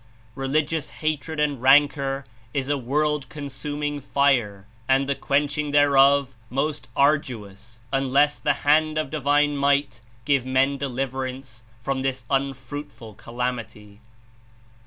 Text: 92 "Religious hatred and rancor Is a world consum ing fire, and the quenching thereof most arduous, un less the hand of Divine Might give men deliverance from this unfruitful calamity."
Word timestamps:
92 0.35 0.39
"Religious 0.41 0.89
hatred 1.05 1.39
and 1.39 1.61
rancor 1.61 2.25
Is 2.55 2.69
a 2.69 2.75
world 2.79 3.29
consum 3.29 3.85
ing 3.85 3.99
fire, 4.01 4.65
and 4.87 5.07
the 5.07 5.13
quenching 5.13 5.69
thereof 5.69 6.33
most 6.49 6.87
arduous, 6.95 7.81
un 7.93 8.11
less 8.11 8.39
the 8.39 8.53
hand 8.65 8.97
of 8.97 9.11
Divine 9.11 9.55
Might 9.55 10.01
give 10.25 10.43
men 10.43 10.79
deliverance 10.79 11.61
from 11.83 12.01
this 12.01 12.25
unfruitful 12.31 13.13
calamity." 13.13 14.01